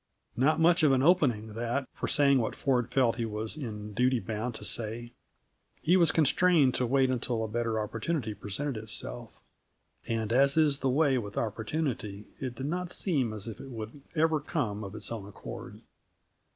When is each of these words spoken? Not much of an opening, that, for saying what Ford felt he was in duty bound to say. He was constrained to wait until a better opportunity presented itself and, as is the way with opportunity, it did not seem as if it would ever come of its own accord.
Not 0.35 0.59
much 0.59 0.81
of 0.81 0.91
an 0.93 1.03
opening, 1.03 1.53
that, 1.53 1.87
for 1.93 2.07
saying 2.07 2.39
what 2.39 2.55
Ford 2.55 2.89
felt 2.89 3.17
he 3.17 3.25
was 3.25 3.55
in 3.55 3.93
duty 3.93 4.19
bound 4.19 4.55
to 4.55 4.65
say. 4.65 5.11
He 5.79 5.95
was 5.95 6.11
constrained 6.11 6.73
to 6.73 6.87
wait 6.87 7.11
until 7.11 7.43
a 7.43 7.47
better 7.47 7.79
opportunity 7.79 8.33
presented 8.33 8.77
itself 8.77 9.39
and, 10.07 10.33
as 10.33 10.57
is 10.57 10.79
the 10.79 10.89
way 10.89 11.19
with 11.19 11.37
opportunity, 11.37 12.25
it 12.39 12.55
did 12.55 12.65
not 12.65 12.89
seem 12.89 13.31
as 13.31 13.47
if 13.47 13.59
it 13.59 13.69
would 13.69 14.01
ever 14.15 14.39
come 14.39 14.83
of 14.83 14.95
its 14.95 15.11
own 15.11 15.27
accord. 15.27 15.81